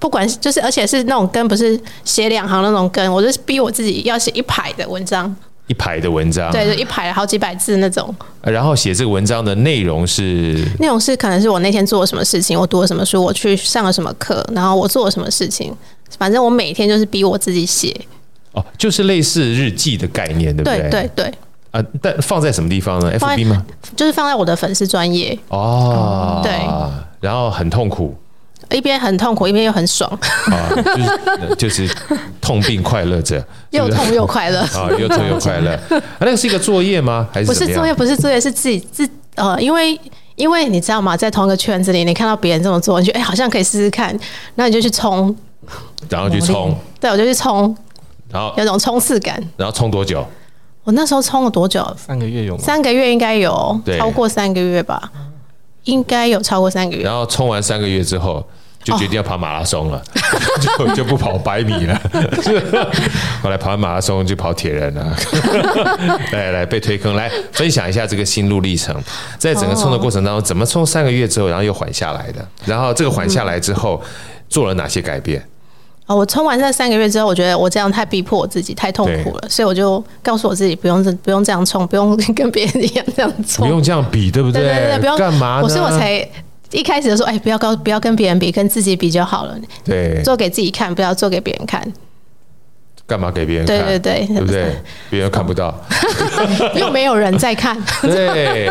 [0.00, 5.32] 不管就是而且是那种跟，不是写两行那种跟，我就是逼我自己要写一排的文章，
[5.68, 8.12] 一排的文章，对，就一排好几百字那种。
[8.42, 15.72] 然后写这个文章的内容是内容是可能是我那天做了什么事情，我读了什么书，我去上了什么课，然后我做了什么事情，
[16.18, 17.94] 反正我每天就是逼我自己写。
[18.52, 20.80] 哦，就是类似日记的概念，对不对？
[20.80, 21.34] 对对对。
[21.70, 23.64] 啊，但放在什么地方呢？FB 吗？
[23.94, 26.40] 就是放在我的粉丝专业哦。
[26.42, 26.52] 对。
[27.20, 28.16] 然后很痛苦，
[28.70, 30.10] 一边很痛苦，一边又很爽。
[30.46, 31.96] 啊，就是 就是
[32.40, 35.72] 痛并快乐着， 又痛又快乐啊，又痛又快乐。
[35.92, 37.28] 啊，那个是一个作业吗？
[37.32, 37.92] 还是不是作业？
[37.92, 40.00] 不是作业，是自己自呃，因为
[40.36, 44.18] 因为你知道吗，在同一个圈子里，你看到别人这么做，你觉得哎，好像可以试试看，
[44.54, 45.34] 那你就去冲，
[46.08, 46.74] 然后去冲。
[46.98, 47.76] 对，我就去冲，
[48.30, 49.42] 然后有种冲刺感。
[49.56, 50.26] 然后冲多久？
[50.84, 51.86] 我那时候冲了多久？
[51.96, 52.62] 三个月有吗？
[52.62, 55.10] 三个月应该有，超过三个月吧，
[55.84, 57.02] 应该有超过三个月。
[57.02, 58.42] 然后冲完三个月之后，
[58.82, 60.02] 就决定要跑马拉松了，
[60.78, 62.00] 哦、就就不跑百米了。
[63.42, 65.14] 后来跑完马拉松就跑铁人了。
[66.32, 68.96] 来来，被推坑，来分享一下这个心路历程。
[69.36, 72.48] 在整个冲的过程当中，怎么冲三个月之后，然后又缓下来的？
[72.64, 74.02] 然后这个缓下来之后，
[74.48, 75.46] 做了哪些改变？
[76.08, 84.62] 哦，我冲完这三个月之后，我觉得我这样太逼迫我自己，太痛苦了，所以我就告诉我自己，不用这不用这样冲，不用 跟别人一样这样冲，不用这样比，对不对？
[84.62, 85.60] 对对对，不用干嘛？
[85.62, 86.26] 我所以我才
[86.70, 89.54] 一开始就说，哎，不要高，不要跟别人比，跟自己比就好了。
[89.84, 91.86] 对，做给自己看，不要做给别人看。
[93.06, 93.78] 干嘛给别人看？
[93.78, 94.76] 对对对，对不对？
[95.10, 95.78] 别人看不到，
[96.74, 97.76] 又没有人在看。
[98.00, 98.70] 对，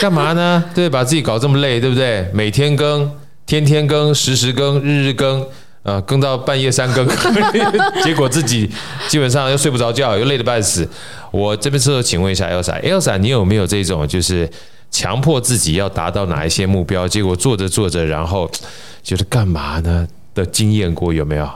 [0.00, 0.64] 干嘛呢？
[0.72, 2.28] 对，把自己搞这么累，对不对？
[2.32, 3.10] 每天更，
[3.46, 5.44] 天天更，时时更，日日更。
[5.88, 7.08] 呃，更到半夜三更，
[8.04, 8.70] 结果自己
[9.08, 10.86] 基本上又睡不着觉，又累得半死。
[11.30, 14.46] 我这边是请问一下 Elsa，Elsa，你有没有这种就是
[14.90, 18.50] 强迫自己要达到哪一些目标，结果做着做着，然后
[19.02, 21.48] 觉得干嘛呢的经验过有没有？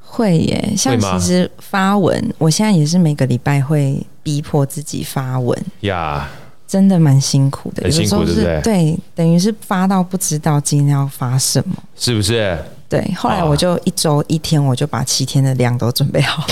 [0.00, 8.60] 会耶，像其实发文，我现在也是每个礼拜会逼迫自己发文呀，yeah, 真的蛮辛苦的，很辛苦，对不对？
[8.62, 12.56] 对，等于是发到不知道今天要发什么，是不是？
[12.88, 16.46] 对，后来我就一周一天，我就把七天的量都准备好，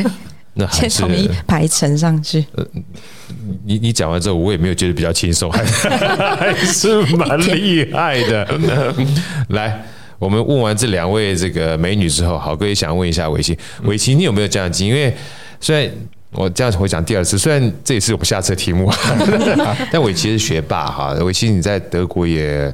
[0.52, 2.44] 那还 是统一排程上去。
[2.54, 2.66] 呃，
[3.64, 8.94] 你你讲完之后，我也没有觉得比较轻松， 还是蛮厉害的。
[9.48, 9.82] 来，
[10.18, 14.96] 我们问完这两位这个美女之后，好，各位想问一下伟淇，伟淇，你有没有这样的经验？
[14.96, 15.16] 因为
[15.58, 15.90] 虽然
[16.32, 18.92] 我这样会讲第二次，虽然这也是我们下次的题目，
[19.90, 21.14] 但伟淇是学霸哈。
[21.24, 22.70] 伟淇你在德国也。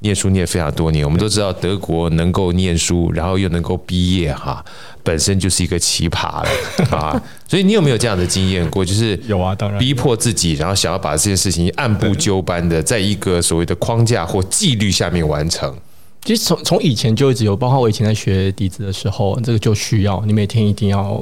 [0.00, 4.64] 念书念非常多年，我们都知道德国能够念书，然后又能够毕业，哈，
[5.02, 6.48] 本身就是一个奇葩了
[6.96, 7.22] 啊！
[7.48, 8.84] 所以你有没有这样的经验过？
[8.84, 15.76] 就是有啊，当然逼迫自己，然后想要把这件事情按部就班的，在一个所谓的框架或纪律下面完成。
[16.24, 21.20] 其实从从以前就一直有，包括我以前在学笛子的时候，这个就需要你每天一定要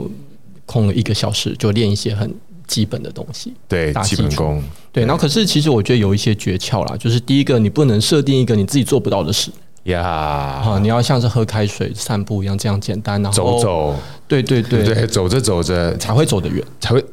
[0.66, 2.34] 空了一个小时，就练一些很。
[2.66, 5.04] 基本的东西，对，基本功，对。
[5.04, 9.50] 然后，可是其实我觉得有一些诀窍啦，就是第一个，你不能设定一个你自己做不到的事
[9.84, 10.02] 呀。
[10.02, 17.04] 啊，你要像是喝开水、散步一样这样简单，然后走走，对对对对，走着走着才会走得远，才会。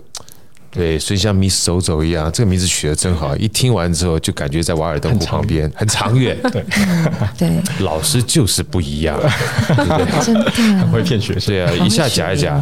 [0.73, 3.35] 对，所以像 Miss 走走一样，这个名字取得真好。
[3.37, 6.37] 一听完之后，就感觉在瓦尔登湖旁边，很长远。
[6.51, 6.65] 对
[7.37, 9.19] 对，老师就是不一样？
[10.23, 11.53] 真的很会骗学生。
[11.53, 12.59] 对啊，一下夹一夹，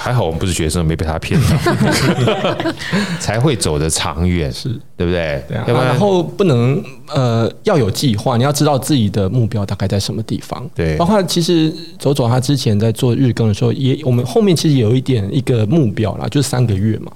[0.00, 2.56] 还好我们不是学生，没被他骗到，
[3.20, 5.44] 才会走得长远，是对不对？
[5.48, 5.64] 对啊。
[5.66, 10.66] 然后不能呃要有计划，你要知道自己的目标大概在什么地方。
[10.74, 17.12] 对，包括其实走走他之前在做日更的时候，也我们后面其实有一点一个目标啦，就是三个月嘛。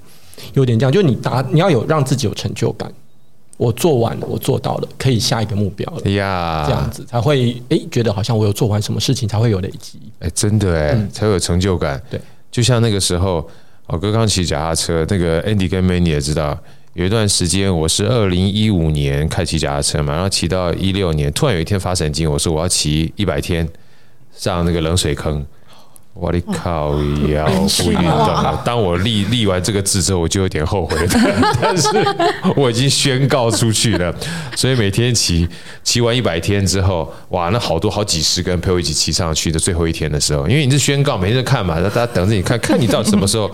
[0.53, 2.91] 有点这样，就你达，你要有让自己有成就感。
[3.57, 6.11] 我做完了，我做到了，可以下一个目标了。
[6.11, 9.99] 呀，这样子才会哎、欸，觉得好像我有做完什么事情，才会有累积。
[10.19, 11.99] 哎，真的哎，才会有成就感。
[12.07, 12.21] 对，
[12.51, 13.49] 就像那个时候，
[13.87, 16.55] 我哥刚骑脚踏车，那个 Andy 跟 Manny 也知道，
[16.93, 23.67] 有一段时间我是二零一五年开骑脚踏车嘛，然后骑到一六年，突然有一天发神经，我说我要骑一百天
[24.35, 25.43] 上那个冷水坑。
[26.19, 26.95] 我的靠
[27.27, 27.45] 腰
[27.77, 28.61] 不运动了。
[28.65, 31.07] 当我立立完这个字之后，我就有点后悔了。
[31.61, 31.87] 但是
[32.55, 34.13] 我已经宣告出去了，
[34.55, 35.47] 所以每天骑
[35.83, 43.47] 骑完一百天之后，哇，那好多好几十个人陪我一起骑上去的最后一天的时候，因为你是宣告，每天都看嘛，大家等着你看看你到什么时候。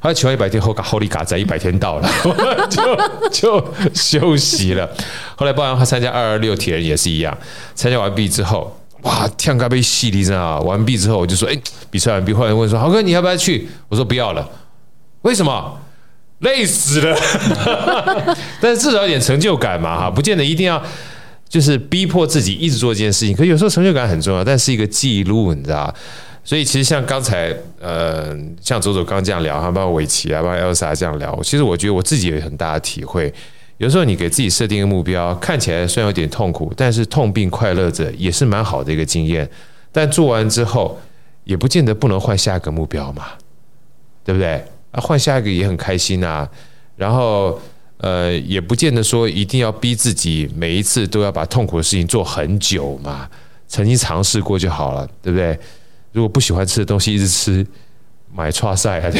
[0.00, 2.08] 后来骑完一百天后，后力嘎在一百天到了，
[2.68, 2.94] 就
[3.30, 4.86] 就休息了。
[5.34, 7.34] 后来包括他参加二二六铁人也是一样，
[7.74, 8.70] 参加完毕之后。
[9.04, 11.56] 哇，跳咖啡洗礼，知道完毕之后，我就说：“哎，
[11.90, 14.48] 比赛完毕，后来问说，豪哥你要不要去？”我说：“不要了。”
[15.22, 15.78] 为什么？
[16.40, 17.16] 累死了。
[18.60, 20.82] 但是至少有点成就感嘛，哈，不见得一定要
[21.48, 23.34] 就是逼迫自己一直做这件事情。
[23.34, 25.94] 可有时候成就感很重要，但是一个记录，你知道。
[26.42, 33.32] 所以其实像刚才呃，像走走刚这样聊，哈，包括伟淇啊，包括 Elsa 这样聊，其实我觉得我自己有很大的体会。
[33.78, 39.48] 有时候你给自己设定一个目标，看起来虽然有点痛苦，但是痛并快乐着，也是蛮好的一个经验。
[39.90, 40.98] 但做完之后，
[41.44, 43.24] 也不见得不能换下一个目标嘛，
[44.24, 44.64] 对不对？
[44.92, 46.48] 啊，换下一个也很开心啊。
[46.96, 47.60] 然后
[47.98, 53.28] 呃，也不见得说一定要逼自己每一次都要把痛苦的事情做很久嘛。
[53.66, 55.58] 曾经尝试过就好了，对不对？
[56.12, 57.66] 如果不喜欢吃的东西一直吃，
[58.36, 59.10] 买剉赛啊，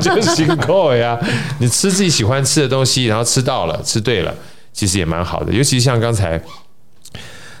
[0.00, 1.18] 就辛苦呀。
[1.58, 4.32] 你吃自己喜欢吃的东西，然后吃到了，吃对了，
[4.72, 5.52] 其实也蛮好的。
[5.52, 6.40] 尤其像刚才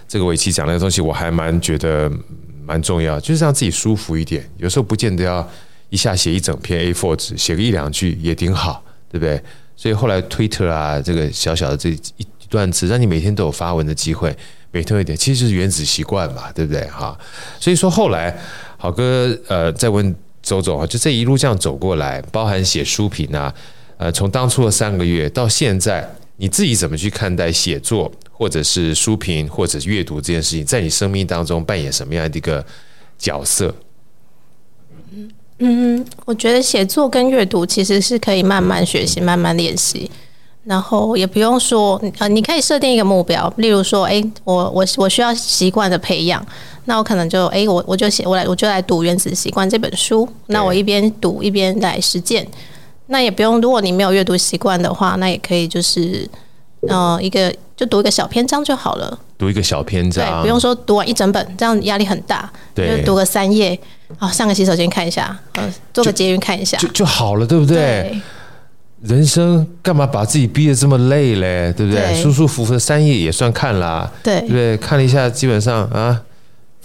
[0.06, 2.08] 这个伟奇讲那个东西，我还蛮觉得
[2.64, 4.48] 蛮重要，就是让自己舒服一点。
[4.58, 5.46] 有时候不见得要
[5.88, 9.42] 一下写一整篇 A4 纸，写个一两句也挺好，对不对？
[9.74, 14.34] 所以后来 Twitter 啊，这个小小的这一段字，让你每天都有发文的机会。
[14.70, 16.86] 每天一点，其实就是原子习惯嘛，对不对？
[16.88, 17.18] 哈，
[17.58, 18.36] 所以说后来
[18.76, 20.14] 好哥呃再问
[20.46, 23.52] 周总啊，就这一路这样走过来，包含写书评啊，
[23.96, 32.64] 呃，从当初的三个月到现在，你自己怎么去看待写作，或者是书评，或者是阅读这件事情，在你生命当中扮演什么样的一个
[33.18, 33.74] 角色？
[35.58, 40.08] 嗯，我觉得写作跟阅读其实是可以慢慢学习、慢慢练习。
[40.62, 46.44] 然后也不用说，呃，你可以设定一个目标，例如说，哎，我我我需要习惯的培养，
[46.86, 52.46] 那我可能就，哎，我我就写，我来我就来读《原子习惯》这本书，那我一边读一边来实践。
[53.08, 56.28] 那也不用，如果你没有阅读习惯的话，那也可以就是，
[56.88, 59.16] 呃，一个就读一个小篇章就好了。
[59.38, 62.50] 读一个小篇章，对，不用说读完一整本，这样压力很大。
[62.74, 63.78] 对，就读个三页，
[64.18, 67.74] 好，上个洗手间看一下，呃，做个捷运看一下，就就，就好了，对不对？
[67.76, 68.20] 对
[69.02, 71.72] 人生干嘛把自己逼得这么累嘞？
[71.76, 72.00] 对不对？
[72.00, 74.76] 对舒舒服服的三页也算看啦，对，对不对？
[74.78, 76.20] 看了一下，基本上啊，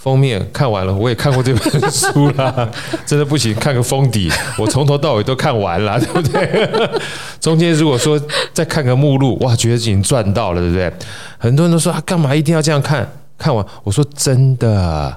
[0.02, 2.68] 封面看完了，我也看过这本书了，
[3.06, 7.00] 真的不行，看个封底，我从头到尾都看完了， 对不对？
[7.40, 8.20] 中间如果说
[8.52, 10.92] 再看个目录，哇，觉得已经赚到了，对不对？
[11.38, 13.08] 很多人都说啊，干嘛一定要这样看？
[13.38, 15.16] 看完，我说真的，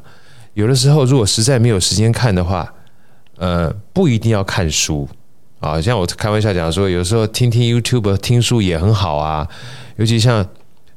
[0.53, 2.71] 有的时候如果实在没有时间看的话，
[3.37, 5.09] 呃，不一定要看书。
[5.61, 9.47] 啊，像我开玩笑讲说，有时候听听 YouTube 听书也很好啊。
[9.95, 10.45] 尤其像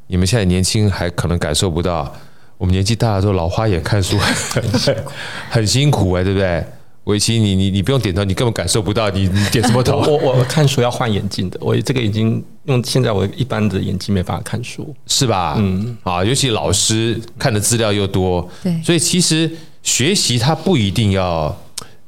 [0.09, 2.13] 你们现在年轻，还可能感受不到，
[2.59, 4.63] 我们年纪大的时候老花眼看书很
[5.49, 6.65] 很辛苦哎、欸，对不对？
[7.05, 10.01] 维奇，你你你不用点头，你根本感受不到，你你点什么头？
[10.05, 15.55] 我我看书要换眼镜的，我这个已经用现在我一般的眼镜没办法看书，是吧？
[15.57, 19.51] 嗯，啊，尤其老师看的资料又多，对，所以其实
[19.83, 21.57] 学习它不一定要。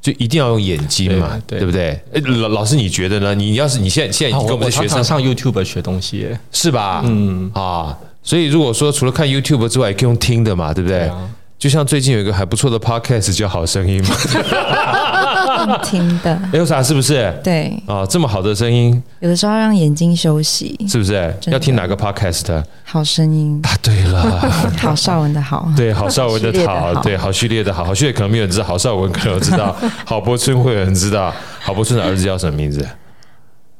[0.01, 1.89] 就一定要用眼睛嘛，对，对，对不对？
[2.11, 3.35] 哎，老老师，你觉得呢？
[3.35, 7.03] 你要是你现在现在跟我们的学生上 YouTube 学东西，是吧？
[7.05, 10.99] 嗯啊，所以如果说除了看 YouTube 之外，也可以用听的嘛，对不对？
[10.99, 14.15] 对啊，就像最近有一个还不错的 Podcast 叫好声音嘛。
[15.83, 17.31] 听的，有啥是不是？
[17.43, 21.33] 对啊，这么好的声音，有的时候要让眼睛休息，是不是？
[21.47, 22.63] 要听哪个 podcast？
[22.83, 24.39] 好声音啊，对了，
[24.77, 32.87] 郝邵文的好，对，郝邵文的好，对，郝序列的好，郝序列可能没有人知道，郝邵文可能知道， 郝柏村会有人知道，郝柏村的儿子叫什么名字？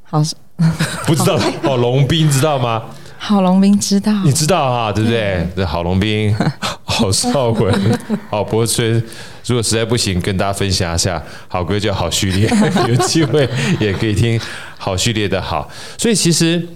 [0.04, 0.22] 郝，
[1.06, 2.82] 不知道，哦龙斌知道吗？
[3.24, 5.46] 郝龙斌知道，你知道啊，对不对？
[5.54, 6.36] 这，郝龙斌，
[6.82, 7.72] 郝少文，
[8.28, 8.92] 郝柏村。
[9.46, 12.50] 如果实在不行，跟大家分享一下，好歌叫好序列，
[12.88, 14.40] 有机会也可以听
[14.76, 15.70] 好序列的好。
[15.96, 16.66] 所以其实，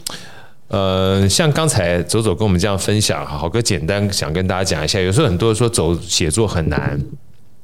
[0.68, 5.00] 呃，像刚才走走跟我们这样分享，好哥简单想跟大家讲一下。
[5.00, 6.96] 有时候很多人说走写作很难，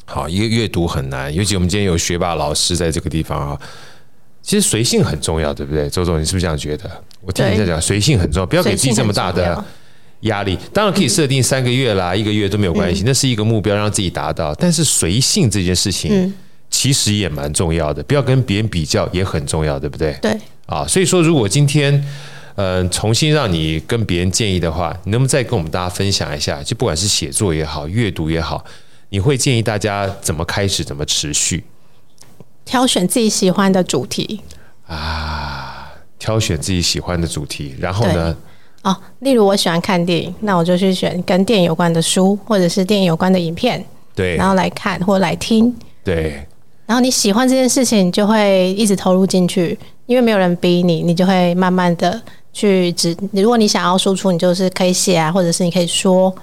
[0.07, 3.57] 好，一个阅读很难，尤其我们今天有学霸老师在这个地方啊。
[4.43, 5.89] 其实随性很重要，对不对？
[5.89, 6.91] 周总，你是不是这样觉得？
[7.21, 9.65] 我听你在讲，随性很重要，不要给自己这么大的。
[10.23, 14.55] 压力当然可以设定三个月啦，一个月都没有关系，那是一个目标，让自己达到。
[14.55, 16.33] 但是随性这件事情，
[16.71, 20.17] 其实也蛮重要的，不要跟别人比较也很重要，对不对？
[20.23, 20.39] 对。
[20.67, 21.93] 啊，所以说，如果今天，
[22.55, 26.63] 呃，重新让你跟别人建议的话，你能不能再跟我们大家分享一下？
[26.63, 28.65] 就不管是写作也好，阅读也好，
[29.09, 31.65] 你会建议大家怎么开始，怎么持续？
[32.65, 34.41] 挑选自己喜欢的主题
[34.87, 38.37] 啊，挑选自己喜欢的主题，然后呢？
[38.83, 46.45] 哦，例如我喜欢看电影，那我就去选跟电影有关的书，或者是电影有关的影片，对，然后来看或来听，对。
[46.85, 52.21] 然后你喜欢这件事情，你就会一直投入进去，因为没有人逼你，你就会慢慢的
[52.53, 53.17] 去只。
[53.31, 56.35] 如果你想要输出，你就是可以写啊，或者是你可以说，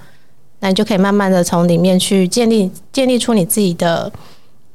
[0.61, 4.11] 那你就可以慢慢的从里面去建立建立出你自己的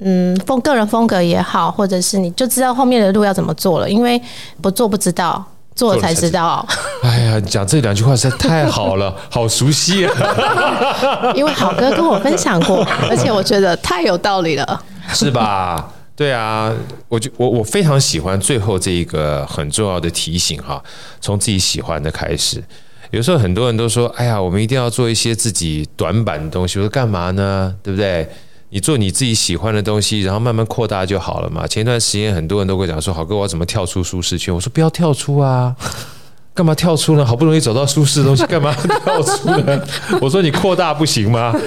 [0.04, 4.20] 嗯风个人风格也好，或者是你就知道后面的路要怎么做了，因为
[4.62, 5.44] 不做不知道。
[5.76, 6.64] 做了才知道。
[7.02, 10.12] 哎呀，讲这两句话实在太好了， 好熟悉啊！
[11.34, 12.76] 因为好哥跟我分享过，
[13.10, 15.88] 而且我觉得太有道理了，是吧？
[16.14, 16.72] 对啊，
[17.08, 20.80] 我就我我非常喜欢最后这一个很重要的提醒哈，
[21.20, 22.62] 从自己喜欢的开始。
[23.10, 27.74] 有时候很多人都说，哎呀，我们一定要做一些自己短板的东西，我说干嘛呢？
[27.82, 28.28] 对不对？
[28.74, 31.64] 你做你自己喜欢的东西，然后慢慢扩大就好了嘛。
[31.64, 34.52] 前一段时间很多人都会讲说，好哥，我要怎么跳出舒适圈？
[34.52, 35.72] 我说不要跳出啊，
[36.52, 37.24] 干嘛跳出呢？
[37.24, 39.80] 好不容易走到舒适的东西，干嘛跳出呢？
[40.20, 41.52] 我说你扩大不行吗？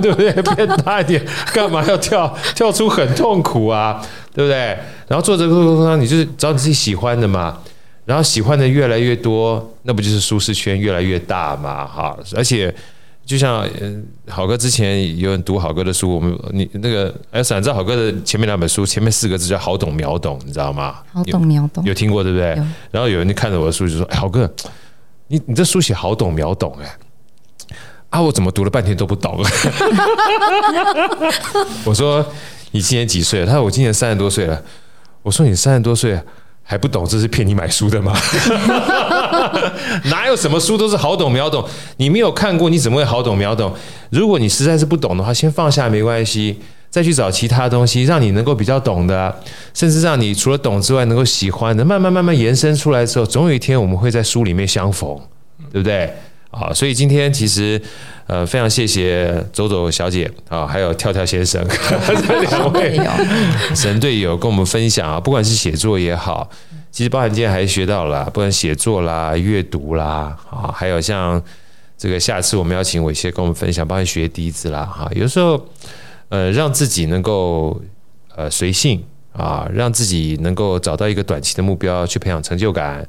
[0.00, 0.32] 对不对？
[0.56, 1.22] 变大一点，
[1.52, 2.34] 干嘛要跳？
[2.54, 4.00] 跳出很痛苦啊，
[4.34, 4.58] 对不对？
[5.08, 7.58] 然后做这个过程中，你就是找你自己喜欢的嘛。
[8.06, 11.86] 然后喜欢的越来越多，那不就是舒适圈越来越大嘛？
[11.86, 12.74] 哈，而且
[13.24, 13.66] 就像
[14.28, 20.96] 好哥之前有人读好哥的书，我们你那个哎，闪知道好哥的前面两本书，前面四个字叫好懂秒懂，你知道吗？
[21.12, 22.48] 好懂秒懂，有听过对不对？
[22.90, 24.52] 然后有人就看着我的书就说：“哎，好哥，
[25.28, 26.98] 你你这书写好懂秒懂哎，
[28.10, 29.38] 啊，我怎么读了半天都不懂？”
[31.86, 32.26] 我说
[32.72, 34.62] ：“你今年几岁了？”他说：“我今年三十多岁了。”
[35.22, 36.20] 我说：“你三十多岁。”
[36.62, 38.16] 还不懂这是骗你买书的吗？
[40.10, 41.68] 哪有什么书都是好懂秒懂？
[41.96, 43.74] 你没有看过，你怎么会好懂秒懂？
[44.10, 46.58] 如果你实在是不懂的话，先放下没关系，
[46.88, 49.40] 再去找其他东西，让你能够比较懂的，
[49.74, 55.18] 甚至让你除了懂之外能够喜欢的，慢慢慢慢延伸出来之后，总有一天我们会在书里面相逢，
[55.70, 56.10] 对不对？
[56.52, 57.82] 啊，所以今天其实。
[58.28, 62.98] 呃，非常谢谢走走小姐啊，还有跳跳先生 这两位
[63.74, 66.48] 神队友跟我们分享啊，不管是写作也好，
[66.90, 71.42] 其实包含今天还学到了，不管写作啦、阅读啦啊，还有像
[71.98, 75.60] 这个下次我们邀请伟切跟我们分享，包含学笛子啦哈，有时候
[76.28, 77.78] 呃让自己能够
[78.34, 83.06] 呃随性啊，让自己能够找到一个短期的目标去培养成就感，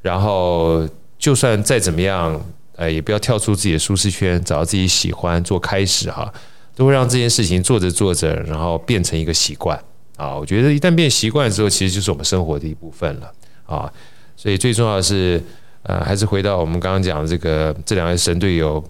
[0.00, 0.88] 然后
[1.18, 2.40] 就算再怎么样。
[2.82, 6.32] 哎，也不要跳出自己的舒适圈，找到自己喜欢做开始哈，
[6.74, 9.80] 都会让这件事情做着做着，然后变成一个习惯
[10.16, 10.34] 啊。
[10.34, 13.32] 我觉得一旦变习惯之后，其实就是我们生活的一部分了
[13.66, 13.88] 啊。
[14.36, 15.40] 所以最重要的是，
[15.84, 18.82] 呃，还是回到我们刚刚讲的这个这两位神队友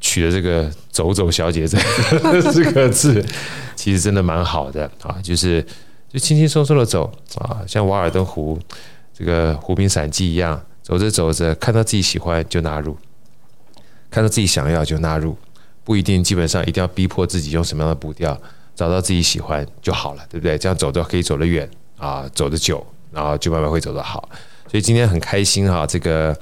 [0.00, 1.76] 取的这个“走走小姐”这
[2.42, 3.24] 四个字，
[3.74, 5.60] 其实真的蛮好的啊，就是
[6.12, 8.56] 就轻轻松松的走啊，像《瓦尔登湖》
[9.12, 12.96] 这个《湖滨散记》一样，走着走着，看到自己喜欢就纳入。
[14.12, 15.34] 看到自己想要就纳入，
[15.82, 18.38] 不一定，基本上一定要逼迫自己用什么样的步调，
[18.76, 20.58] 找到自己喜欢就好了，对不对？
[20.58, 24.28] 这样走的可以走得远啊，走得久，然后就慢慢会走得好。
[24.70, 26.36] 所以今天很开心哈，这个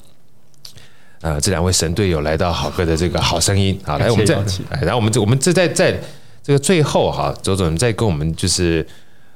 [1.20, 4.34] 呃，这两位神队友来到好哥的这个好声音啊，来我们再，
[4.70, 5.96] 来，然后我们这我们这在在
[6.42, 8.84] 这个最后哈，走走，你再跟我们就是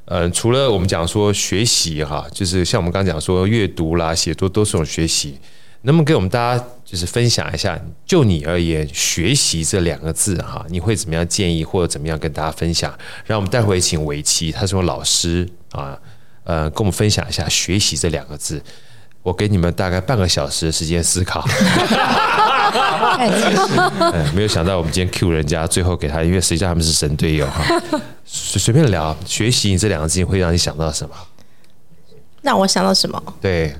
[0.07, 5.39] 呃，除了我们讲说学习哈，就是像我们刚刚讲说阅读啦、写作都是种学习。
[5.85, 12.93] 能不能给我们大家就是分享一下，就你而言，学习这两个字哈，你会怎么样建议或者怎么样跟大家分享？
[13.27, 15.99] 让我们待会请伟奇，他是我老师啊，
[16.45, 18.63] 呃，跟我们分享一下学习这两个字。
[19.23, 21.47] 我给你们大概半个小时的时间思考。
[24.35, 27.63] 没有想到我们今天 Q 人家，最后给他，因为实际上他们是神队友哈。
[28.25, 31.15] 随随便聊，学习这两个字会让你想到什么？
[32.43, 33.23] 让我想到什么？
[33.41, 33.77] 对。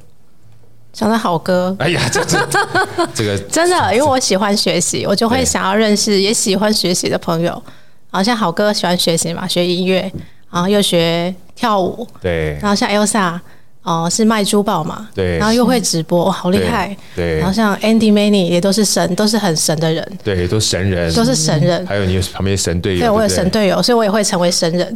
[0.95, 2.39] 想到好哥，哎呀，这这
[3.13, 7.63] 这个真的，因为我喜欢学习，我就会想要认识也喜欢学习的朋友。
[8.11, 10.11] 好像好哥喜欢学习嘛，学音乐，
[10.51, 12.57] 然后又学跳舞，对。
[12.63, 13.39] 然后像 Elsa。
[13.85, 15.07] 哦，是卖珠宝嘛？
[15.15, 16.97] 对，然后又会直播，哇好厉害。
[17.15, 20.19] 对，然后像 Andy Many 也都是神，都是很神的人。
[20.25, 21.87] 对，都是神人，都是神人。
[21.87, 24.95] 还有你旁边神队友，对我有神队友，所以我也会成为神人。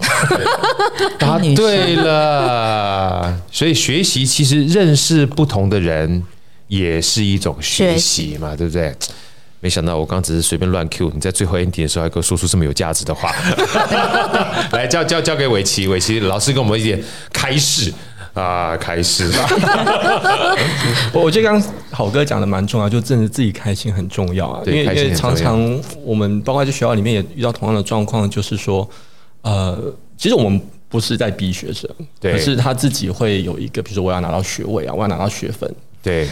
[1.18, 6.24] 答对了，所以学习其实认识不同的人
[6.68, 8.95] 也是一种学习嘛，对不对？
[9.61, 13.34] 没想到我刚只是随便乱 Q，你在最后 ending 的时候还给我说出这么有价值的话。
[14.70, 17.93] 来，交交交给伟奇，伟奇老师给我们一点开示。
[18.39, 19.49] 啊，开始了！
[21.12, 24.62] 我我觉得刚刚好哥讲的蛮重要，就真的自己开心很重要啊。
[24.66, 25.59] 因为因为常常
[26.05, 28.89] 我们包括在学校里面也遇到同样的状况，就是说，
[29.43, 29.76] 呃，
[30.16, 35.70] 其实我们不是在逼学生，对，可是他自己会有一个，比如说我要拿到学位啊，我要拿到学分，
[36.03, 36.28] 对，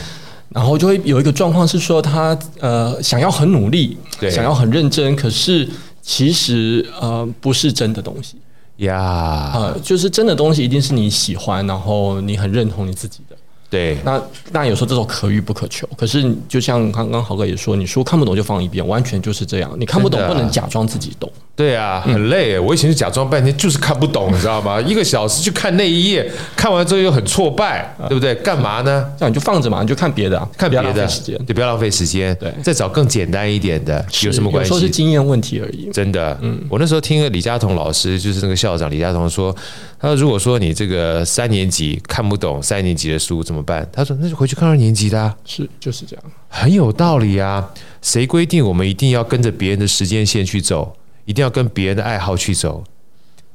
[0.51, 5.69] 然后就会有一个状况是说他呃想要很努力，对，想要很认真，可是
[6.01, 8.37] 其实呃不是真的东西。
[8.79, 13.37] 呀，呃，就是真的东西一定是你喜欢，然后你很认同你自己的。
[13.69, 14.23] 对，那
[14.53, 15.89] 那有时候这种可遇不可求。
[15.97, 19.75] 可是就像刚刚豪哥也说，你书看不懂就放一边，完全就是这样。
[19.79, 21.31] 你看不懂不能假装自己懂。
[21.57, 22.59] 对啊，很累。
[22.59, 24.79] 我以前就假装半天，就是看不懂，你知道吗？
[24.87, 28.35] 一个小时去看那一页，看完之后又很挫败，对不对？
[28.37, 29.11] 干嘛呢？
[29.19, 32.37] 这样你就放着嘛，你就看别的，看别的时间，对，不要浪费时间。
[32.39, 34.69] 对，再找更简单一点的，有什么关系？
[34.69, 35.89] 说是经验问题而已。
[35.91, 39.57] 真的，嗯，我那时候听李佳彤老师，就是那个校长李佳彤说，
[39.99, 43.89] 他说如果说你这个三年级看不懂三年级的书怎么办？
[43.91, 45.35] 他说那就回去看二年级的。
[45.47, 47.67] 是，就是这样，很有道理啊。
[48.03, 50.95] 谁规定我们一定要跟着别人的时间线去走？
[51.27, 52.83] 一定要跟别人的爱好去走，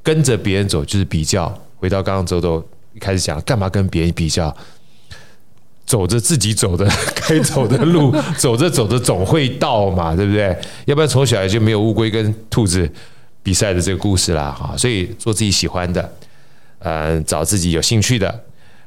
[0.02, 1.52] 跟着别人走就是比较。
[1.78, 2.64] 回到刚刚周周
[2.94, 4.56] 一开始讲，干嘛跟别人比较？
[5.84, 6.88] 走着自己走的
[7.28, 10.56] 该走的路， 走着走着总会到嘛，对不对？
[10.84, 12.88] 要不然从小也就没有乌龟跟兔子
[13.42, 14.76] 比赛的这个故事啦，哈。
[14.76, 16.12] 所以做自己喜欢的，
[16.78, 18.42] 呃，找自己有兴趣的，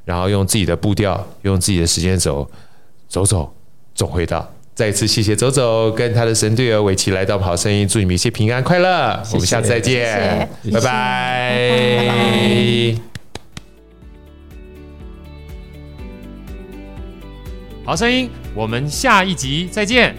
[0.05, 2.49] 然后用自己的步调，用自己的时间走，
[3.09, 3.53] 走走
[3.93, 4.49] 总会到。
[4.75, 9.23] 再一次谢谢周周跟他的神队友伟奇来到好声音，祝你们一切平安快乐。
[9.31, 11.97] 我们下次再见，谢谢，拜拜。
[11.97, 13.01] 拜拜。
[17.85, 20.13] 好声音，我们下一集再见。